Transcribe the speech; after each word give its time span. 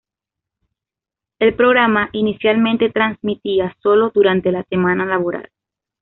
El 1.37 1.53
programa 1.55 2.09
inicialmente 2.13 2.89
transmitía 2.89 3.75
sólo 3.83 4.09
durante 4.09 4.51
la 4.51 4.63
semana 4.63 5.05
laboral. 5.05 5.51